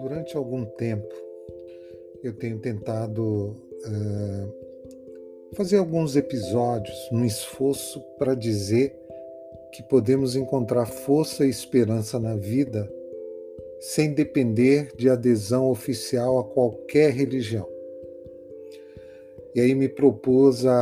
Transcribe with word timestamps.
Durante 0.00 0.36
algum 0.36 0.64
tempo, 0.64 1.14
eu 2.22 2.32
tenho 2.32 2.58
tentado 2.58 3.56
uh, 3.86 5.54
fazer 5.54 5.76
alguns 5.76 6.16
episódios 6.16 6.96
num 7.12 7.24
esforço 7.24 8.00
para 8.18 8.34
dizer 8.34 8.98
que 9.72 9.82
podemos 9.82 10.34
encontrar 10.34 10.86
força 10.86 11.44
e 11.46 11.50
esperança 11.50 12.18
na 12.18 12.34
vida 12.34 12.90
sem 13.80 14.12
depender 14.12 14.90
de 14.96 15.08
adesão 15.08 15.70
oficial 15.70 16.38
a 16.38 16.44
qualquer 16.44 17.12
religião. 17.12 17.77
E 19.54 19.60
aí 19.60 19.74
me 19.74 19.88
propus 19.88 20.66
a, 20.66 20.72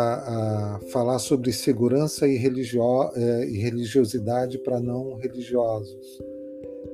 a 0.76 0.80
falar 0.90 1.18
sobre 1.18 1.52
segurança 1.52 2.26
e, 2.26 2.36
religio, 2.36 2.82
eh, 3.14 3.46
e 3.48 3.58
religiosidade 3.58 4.58
para 4.58 4.80
não 4.80 5.14
religiosos. 5.14 6.20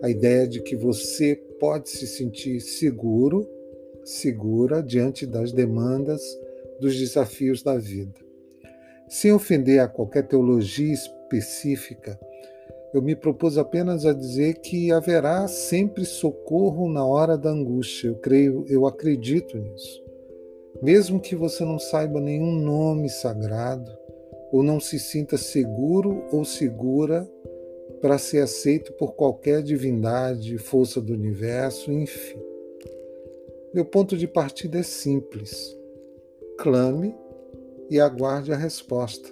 A 0.03 0.11
ideia 0.11 0.47
de 0.47 0.61
que 0.63 0.77
você 0.77 1.35
pode 1.59 1.89
se 1.89 2.07
sentir 2.07 2.61
seguro, 2.61 3.49
segura 4.05 4.83
diante 4.83 5.27
das 5.27 5.53
demandas, 5.53 6.21
dos 6.81 6.99
desafios 6.99 7.63
da 7.63 7.79
vida. 7.79 8.21
Sem 9.09 9.33
ofender 9.33 9.81
a 9.81 9.89
qualquer 9.89 10.27
teologia 10.27 10.93
específica, 10.93 12.19
eu 12.93 13.01
me 13.01 13.17
propus 13.17 13.57
apenas 13.57 14.05
a 14.05 14.13
dizer 14.13 14.61
que 14.61 14.93
haverá 14.93 15.49
sempre 15.49 16.05
socorro 16.05 16.93
na 16.93 17.07
hora 17.07 17.39
da 17.39 17.51
angústia. 17.51 18.09
Eu 18.09 18.17
creio, 18.17 18.67
eu 18.69 18.87
acredito 18.87 19.57
nisso. 19.57 20.03
Mesmo 20.83 21.21
que 21.21 21.37
você 21.37 21.65
não 21.65 21.79
saiba 21.79 22.21
nenhum 22.21 22.53
nome 22.53 23.09
sagrado, 23.09 23.91
ou 24.51 24.63
não 24.63 24.81
se 24.81 24.99
sinta 24.99 25.39
seguro 25.39 26.25
ou 26.33 26.45
segura 26.45 27.27
para 28.01 28.19
ser 28.19 28.41
aceito 28.41 28.93
por 28.95 29.15
qualquer 29.15 29.63
divindade, 29.63 30.59
força 30.59 31.01
do 31.01 31.13
universo, 31.13 31.91
enfim. 31.93 32.39
Meu 33.73 33.85
ponto 33.85 34.17
de 34.17 34.27
partida 34.27 34.81
é 34.81 34.83
simples. 34.83 35.75
Clame 36.59 37.15
e 37.89 37.99
aguarde 38.01 38.53
a 38.53 38.57
resposta. 38.57 39.31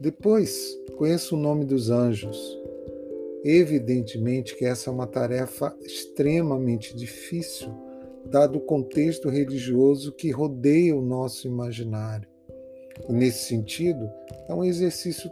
Depois, 0.00 0.74
conheça 0.96 1.34
o 1.34 1.38
nome 1.38 1.64
dos 1.64 1.90
anjos 1.90 2.58
Evidentemente 3.42 4.54
que 4.54 4.66
essa 4.66 4.90
é 4.90 4.92
uma 4.92 5.06
tarefa 5.06 5.74
extremamente 5.82 6.94
difícil, 6.94 7.70
dado 8.26 8.58
o 8.58 8.60
contexto 8.60 9.28
religioso 9.28 10.12
que 10.12 10.30
rodeia 10.30 10.96
o 10.96 11.02
nosso 11.02 11.46
imaginário. 11.46 12.28
E 13.08 13.12
nesse 13.12 13.44
sentido, 13.46 14.10
é 14.48 14.54
um 14.54 14.64
exercício 14.64 15.30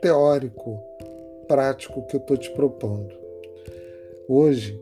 teórico, 0.00 0.78
prático 1.46 2.06
que 2.06 2.16
eu 2.16 2.20
estou 2.20 2.36
te 2.36 2.50
propondo. 2.52 3.14
Hoje, 4.28 4.80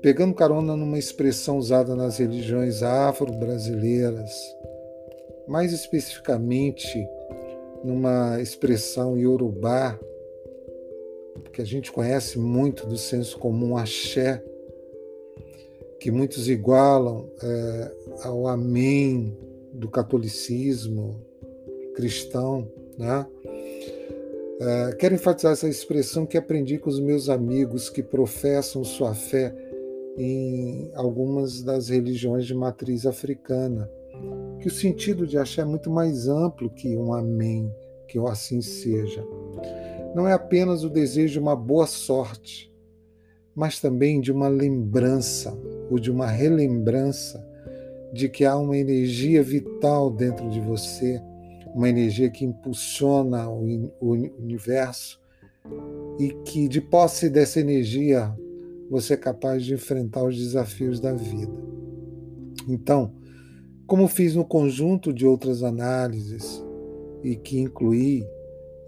pegando 0.00 0.34
carona 0.34 0.76
numa 0.76 0.98
expressão 0.98 1.56
usada 1.56 1.96
nas 1.96 2.18
religiões 2.18 2.82
afro-brasileiras, 2.82 4.30
mais 5.48 5.72
especificamente 5.72 7.08
numa 7.82 8.40
expressão 8.40 9.16
iorubá 9.16 9.98
que 11.52 11.62
a 11.62 11.64
gente 11.64 11.92
conhece 11.92 12.38
muito 12.38 12.86
do 12.86 12.96
senso 12.96 13.38
comum 13.38 13.76
axé, 13.76 14.42
que 16.04 16.10
muitos 16.10 16.50
igualam 16.50 17.26
é, 17.42 17.92
ao 18.24 18.46
amém 18.46 19.34
do 19.72 19.88
catolicismo 19.88 21.18
cristão, 21.94 22.70
né? 22.98 23.26
É, 24.60 24.96
quero 24.96 25.14
enfatizar 25.14 25.52
essa 25.52 25.66
expressão 25.66 26.26
que 26.26 26.36
aprendi 26.36 26.76
com 26.76 26.90
os 26.90 27.00
meus 27.00 27.30
amigos 27.30 27.88
que 27.88 28.02
professam 28.02 28.84
sua 28.84 29.14
fé 29.14 29.56
em 30.18 30.90
algumas 30.94 31.62
das 31.62 31.88
religiões 31.88 32.44
de 32.44 32.54
matriz 32.54 33.06
africana, 33.06 33.90
que 34.60 34.68
o 34.68 34.70
sentido 34.70 35.26
de 35.26 35.38
axé 35.38 35.62
é 35.62 35.64
muito 35.64 35.90
mais 35.90 36.28
amplo 36.28 36.68
que 36.68 36.94
um 36.98 37.14
amém, 37.14 37.74
que 38.06 38.18
assim 38.18 38.60
seja 38.60 39.26
não 40.14 40.28
é 40.28 40.34
apenas 40.34 40.84
o 40.84 40.90
desejo 40.90 41.32
de 41.32 41.38
uma 41.40 41.56
boa 41.56 41.86
sorte, 41.86 42.72
mas 43.54 43.80
também 43.80 44.20
de 44.20 44.32
uma 44.32 44.48
lembrança 44.48 45.56
ou 45.90 45.98
de 45.98 46.10
uma 46.10 46.26
relembrança 46.26 47.44
de 48.12 48.28
que 48.28 48.44
há 48.44 48.56
uma 48.56 48.76
energia 48.76 49.42
vital 49.42 50.10
dentro 50.10 50.48
de 50.48 50.60
você, 50.60 51.20
uma 51.74 51.88
energia 51.88 52.30
que 52.30 52.44
impulsiona 52.44 53.48
o, 53.48 54.12
universo 54.40 55.20
e 56.18 56.30
que, 56.44 56.68
de 56.68 56.80
posse 56.80 57.28
dessa 57.28 57.58
energia, 57.58 58.32
você 58.88 59.14
é 59.14 59.16
capaz 59.16 59.64
de 59.64 59.74
enfrentar 59.74 60.22
os 60.24 60.36
desafios 60.36 61.00
da 61.00 61.12
vida. 61.12 61.52
Então, 62.68 63.12
como 63.86 64.06
fiz 64.06 64.34
no 64.34 64.44
conjunto 64.44 65.12
de 65.12 65.26
outras 65.26 65.62
análises 65.62 66.64
e 67.22 67.34
que 67.34 67.58
incluí 67.58 68.24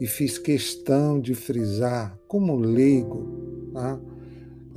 e 0.00 0.06
fiz 0.06 0.38
questão 0.38 1.20
de 1.20 1.34
frisar, 1.34 2.16
como 2.28 2.54
leigo, 2.56 3.26
né, 3.72 3.98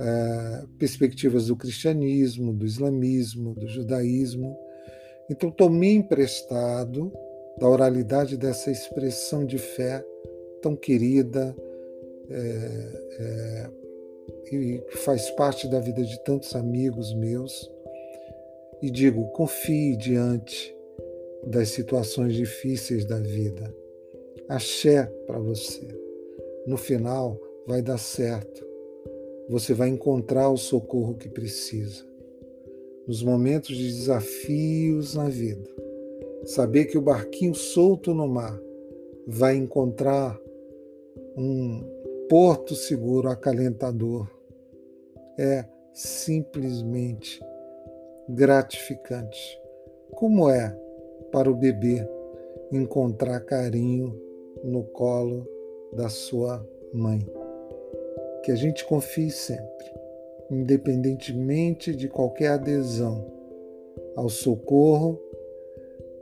é, 0.00 0.64
perspectivas 0.78 1.46
do 1.46 1.56
cristianismo, 1.56 2.52
do 2.52 2.64
islamismo, 2.64 3.54
do 3.54 3.68
judaísmo. 3.68 4.56
Então, 5.30 5.50
tomei 5.50 5.94
emprestado 5.94 7.12
da 7.58 7.68
oralidade 7.68 8.36
dessa 8.36 8.70
expressão 8.70 9.44
de 9.44 9.58
fé 9.58 10.02
tão 10.62 10.74
querida 10.74 11.54
é, 12.30 12.36
é, 13.18 13.70
e 14.52 14.78
que 14.88 14.96
faz 14.98 15.30
parte 15.30 15.68
da 15.68 15.78
vida 15.78 16.02
de 16.02 16.18
tantos 16.24 16.56
amigos 16.56 17.14
meus. 17.14 17.70
E 18.80 18.90
digo: 18.90 19.28
confie 19.32 19.96
diante 19.96 20.74
das 21.46 21.68
situações 21.68 22.34
difíceis 22.34 23.04
da 23.04 23.18
vida 23.18 23.72
axé 24.50 25.04
para 25.26 25.38
você. 25.38 25.86
No 26.66 26.76
final, 26.76 27.40
vai 27.66 27.80
dar 27.80 27.98
certo. 27.98 28.69
Você 29.50 29.74
vai 29.74 29.88
encontrar 29.88 30.48
o 30.48 30.56
socorro 30.56 31.16
que 31.16 31.28
precisa. 31.28 32.04
Nos 33.04 33.20
momentos 33.20 33.76
de 33.76 33.88
desafios 33.88 35.16
na 35.16 35.28
vida, 35.28 35.68
saber 36.44 36.84
que 36.84 36.96
o 36.96 37.02
barquinho 37.02 37.52
solto 37.52 38.14
no 38.14 38.28
mar 38.28 38.56
vai 39.26 39.56
encontrar 39.56 40.40
um 41.36 41.82
porto 42.28 42.76
seguro, 42.76 43.28
acalentador, 43.28 44.30
é 45.36 45.64
simplesmente 45.92 47.40
gratificante. 48.28 49.60
Como 50.12 50.48
é 50.48 50.70
para 51.32 51.50
o 51.50 51.56
bebê 51.56 52.08
encontrar 52.70 53.40
carinho 53.40 54.16
no 54.62 54.84
colo 54.84 55.44
da 55.92 56.08
sua 56.08 56.64
mãe. 56.94 57.39
Que 58.42 58.52
a 58.52 58.54
gente 58.54 58.84
confie 58.84 59.30
sempre, 59.30 59.86
independentemente 60.50 61.94
de 61.94 62.08
qualquer 62.08 62.52
adesão 62.52 63.26
ao 64.16 64.28
socorro 64.28 65.20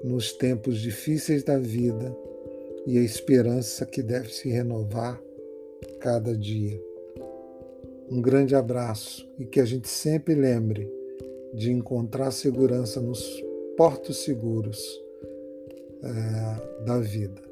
nos 0.02 0.32
tempos 0.32 0.80
difíceis 0.80 1.42
da 1.42 1.58
vida 1.58 2.14
e 2.86 2.98
a 2.98 3.02
esperança 3.02 3.84
que 3.84 4.02
deve 4.02 4.32
se 4.32 4.48
renovar 4.48 5.20
cada 6.00 6.36
dia. 6.36 6.80
Um 8.10 8.22
grande 8.22 8.54
abraço 8.54 9.28
e 9.38 9.44
que 9.44 9.60
a 9.60 9.64
gente 9.64 9.88
sempre 9.88 10.34
lembre 10.34 10.90
de 11.52 11.70
encontrar 11.70 12.30
segurança 12.30 13.00
nos 13.00 13.42
portos 13.76 14.18
seguros 14.18 14.80
é, 16.02 16.84
da 16.84 16.98
vida. 16.98 17.42